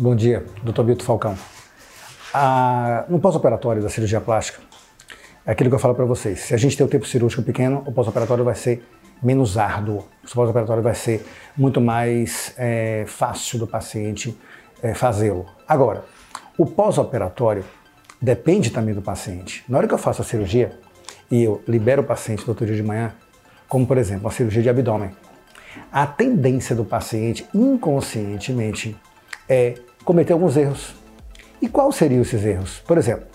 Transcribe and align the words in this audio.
Bom 0.00 0.14
dia, 0.14 0.44
Dr. 0.62 0.82
Bito 0.84 1.02
Falcão. 1.02 1.36
Ah, 2.32 3.04
no 3.08 3.18
pós-operatório 3.18 3.82
da 3.82 3.88
cirurgia 3.88 4.20
plástica, 4.20 4.60
é 5.44 5.50
aquilo 5.50 5.68
que 5.68 5.74
eu 5.74 5.80
falo 5.80 5.92
para 5.92 6.04
vocês. 6.04 6.38
Se 6.38 6.54
a 6.54 6.56
gente 6.56 6.76
tem 6.76 6.86
o 6.86 6.88
tempo 6.88 7.04
cirúrgico 7.04 7.42
pequeno, 7.42 7.82
o 7.84 7.90
pós-operatório 7.90 8.44
vai 8.44 8.54
ser 8.54 8.86
menos 9.20 9.58
árduo. 9.58 10.04
O 10.24 10.32
pós-operatório 10.32 10.84
vai 10.84 10.94
ser 10.94 11.26
muito 11.56 11.80
mais 11.80 12.54
é, 12.56 13.06
fácil 13.08 13.58
do 13.58 13.66
paciente 13.66 14.38
é, 14.80 14.94
fazê-lo. 14.94 15.46
Agora, 15.66 16.04
o 16.56 16.64
pós-operatório 16.64 17.64
depende 18.22 18.70
também 18.70 18.94
do 18.94 19.02
paciente. 19.02 19.64
Na 19.68 19.78
hora 19.78 19.88
que 19.88 19.94
eu 19.94 19.98
faço 19.98 20.22
a 20.22 20.24
cirurgia 20.24 20.78
e 21.28 21.42
eu 21.42 21.60
libero 21.66 22.02
o 22.02 22.04
paciente 22.04 22.44
no 22.44 22.50
outro 22.50 22.64
dia 22.64 22.76
de 22.76 22.84
manhã, 22.84 23.16
como 23.68 23.84
por 23.84 23.98
exemplo 23.98 24.28
a 24.28 24.30
cirurgia 24.30 24.62
de 24.62 24.70
abdômen, 24.70 25.10
a 25.90 26.06
tendência 26.06 26.76
do 26.76 26.84
paciente 26.84 27.44
inconscientemente 27.52 28.96
é 29.48 29.74
cometer 30.08 30.32
alguns 30.32 30.56
erros. 30.56 30.94
E 31.60 31.68
quais 31.68 31.94
seriam 31.96 32.22
esses 32.22 32.42
erros? 32.42 32.82
Por 32.86 32.96
exemplo, 32.96 33.26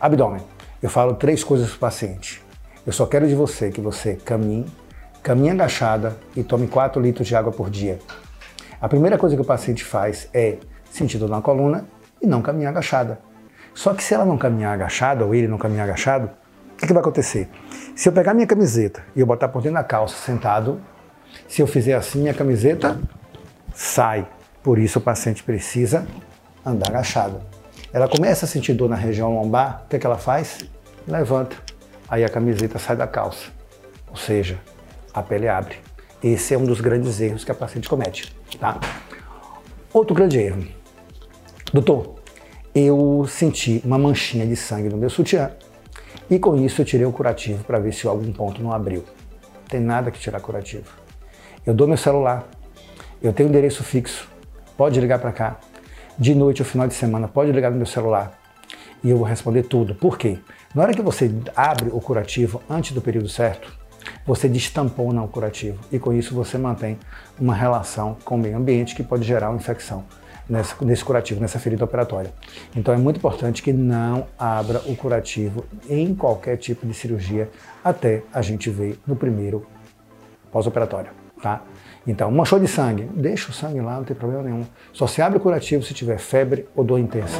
abdômen. 0.00 0.42
Eu 0.82 0.90
falo 0.90 1.14
três 1.14 1.44
coisas 1.44 1.68
para 1.68 1.76
o 1.76 1.78
paciente. 1.78 2.42
Eu 2.84 2.92
só 2.92 3.06
quero 3.06 3.28
de 3.28 3.36
você 3.36 3.70
que 3.70 3.80
você 3.80 4.16
caminhe, 4.16 4.66
caminhe 5.22 5.50
agachada 5.50 6.16
e 6.34 6.42
tome 6.42 6.66
4 6.66 7.00
litros 7.00 7.28
de 7.28 7.36
água 7.36 7.52
por 7.52 7.70
dia. 7.70 8.00
A 8.80 8.88
primeira 8.88 9.16
coisa 9.16 9.36
que 9.36 9.42
o 9.42 9.44
paciente 9.44 9.84
faz 9.84 10.28
é 10.34 10.56
sentir 10.90 11.18
dor 11.18 11.28
na 11.28 11.40
coluna 11.40 11.86
e 12.20 12.26
não 12.26 12.42
caminhar 12.42 12.70
agachada. 12.70 13.20
Só 13.72 13.94
que 13.94 14.02
se 14.02 14.12
ela 14.12 14.24
não 14.24 14.36
caminhar 14.36 14.74
agachada, 14.74 15.24
ou 15.24 15.32
ele 15.32 15.46
não 15.46 15.56
caminhar 15.56 15.84
agachado, 15.84 16.30
o 16.72 16.76
que, 16.78 16.88
que 16.88 16.92
vai 16.92 17.00
acontecer? 17.00 17.48
Se 17.94 18.08
eu 18.08 18.12
pegar 18.12 18.34
minha 18.34 18.46
camiseta 18.46 19.04
e 19.14 19.20
eu 19.20 19.26
botar 19.26 19.46
por 19.46 19.62
dentro 19.62 19.78
da 19.78 19.84
calça 19.84 20.16
sentado, 20.16 20.80
se 21.46 21.62
eu 21.62 21.66
fizer 21.68 21.94
assim, 21.94 22.28
a 22.28 22.34
camiseta 22.34 22.98
sai. 23.72 24.26
Por 24.62 24.78
isso 24.78 24.98
o 24.98 25.02
paciente 25.02 25.42
precisa 25.42 26.06
andar 26.64 26.88
agachado. 26.88 27.40
Ela 27.92 28.08
começa 28.08 28.44
a 28.44 28.48
sentir 28.48 28.74
dor 28.74 28.88
na 28.88 28.96
região 28.96 29.34
lombar, 29.34 29.82
o 29.84 29.88
que, 29.88 29.96
é 29.96 29.98
que 29.98 30.06
ela 30.06 30.18
faz? 30.18 30.58
Levanta. 31.06 31.56
Aí 32.08 32.24
a 32.24 32.28
camiseta 32.28 32.78
sai 32.78 32.96
da 32.96 33.06
calça. 33.06 33.46
Ou 34.10 34.16
seja, 34.16 34.58
a 35.12 35.22
pele 35.22 35.48
abre. 35.48 35.76
Esse 36.22 36.54
é 36.54 36.58
um 36.58 36.64
dos 36.64 36.80
grandes 36.80 37.20
erros 37.20 37.44
que 37.44 37.50
a 37.50 37.54
paciente 37.54 37.88
comete. 37.88 38.34
Tá? 38.58 38.78
Outro 39.92 40.14
grande 40.14 40.38
erro. 40.38 40.66
Doutor, 41.72 42.16
eu 42.74 43.26
senti 43.28 43.80
uma 43.84 43.98
manchinha 43.98 44.46
de 44.46 44.56
sangue 44.56 44.88
no 44.88 44.96
meu 44.96 45.10
sutiã 45.10 45.50
e 46.30 46.38
com 46.38 46.56
isso 46.56 46.80
eu 46.80 46.84
tirei 46.84 47.06
o 47.06 47.12
curativo 47.12 47.64
para 47.64 47.78
ver 47.78 47.92
se 47.92 48.06
algum 48.06 48.32
ponto 48.32 48.62
não 48.62 48.72
abriu. 48.72 49.04
Não 49.54 49.62
tem 49.68 49.80
nada 49.80 50.10
que 50.10 50.18
tirar 50.18 50.40
curativo. 50.40 50.90
Eu 51.64 51.74
dou 51.74 51.86
meu 51.86 51.96
celular, 51.96 52.48
eu 53.22 53.32
tenho 53.32 53.48
endereço 53.48 53.82
fixo, 53.82 54.28
pode 54.78 55.00
ligar 55.00 55.18
para 55.18 55.32
cá. 55.32 55.56
De 56.16 56.34
noite 56.36 56.62
ou 56.62 56.66
final 56.66 56.86
de 56.86 56.94
semana, 56.94 57.26
pode 57.26 57.50
ligar 57.50 57.70
no 57.70 57.76
meu 57.76 57.86
celular 57.86 58.38
e 59.02 59.10
eu 59.10 59.18
vou 59.18 59.26
responder 59.26 59.64
tudo. 59.64 59.94
Por 59.94 60.16
quê? 60.16 60.38
Na 60.72 60.82
hora 60.82 60.94
que 60.94 61.02
você 61.02 61.30
abre 61.54 61.90
o 61.92 62.00
curativo 62.00 62.62
antes 62.70 62.92
do 62.92 63.00
período 63.00 63.28
certo, 63.28 63.76
você 64.24 64.48
destampona 64.48 65.20
o 65.22 65.28
curativo 65.28 65.80
e 65.90 65.98
com 65.98 66.12
isso 66.12 66.32
você 66.32 66.56
mantém 66.56 66.96
uma 67.40 67.54
relação 67.54 68.16
com 68.24 68.36
o 68.36 68.38
meio 68.38 68.56
ambiente 68.56 68.94
que 68.94 69.02
pode 69.02 69.24
gerar 69.24 69.50
uma 69.50 69.56
infecção 69.56 70.04
nessa, 70.48 70.76
nesse 70.84 71.04
curativo, 71.04 71.40
nessa 71.40 71.58
ferida 71.58 71.84
operatória. 71.84 72.32
Então 72.76 72.94
é 72.94 72.96
muito 72.96 73.16
importante 73.16 73.62
que 73.62 73.72
não 73.72 74.28
abra 74.38 74.78
o 74.86 74.94
curativo 74.94 75.64
em 75.88 76.14
qualquer 76.14 76.56
tipo 76.56 76.86
de 76.86 76.94
cirurgia 76.94 77.50
até 77.84 78.22
a 78.32 78.42
gente 78.42 78.70
ver 78.70 78.98
no 79.06 79.16
primeiro 79.16 79.66
pós-operatório, 80.52 81.10
tá? 81.42 81.62
Então, 82.06 82.30
manchou 82.30 82.58
de 82.58 82.66
sangue, 82.66 83.08
deixa 83.14 83.50
o 83.50 83.52
sangue 83.52 83.80
lá, 83.80 83.96
não 83.96 84.04
tem 84.04 84.16
problema 84.16 84.42
nenhum. 84.42 84.64
Só 84.92 85.06
se 85.06 85.20
abre 85.20 85.38
o 85.38 85.40
curativo 85.40 85.82
se 85.82 85.92
tiver 85.92 86.18
febre 86.18 86.66
ou 86.74 86.82
dor 86.82 86.98
intensa. 86.98 87.38